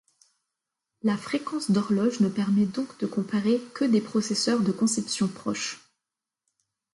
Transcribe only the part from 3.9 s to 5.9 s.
processeurs de conception proche.